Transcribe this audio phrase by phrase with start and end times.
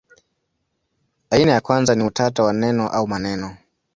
[1.29, 3.57] Aina ya kwanza ni utata wa neno au maneno.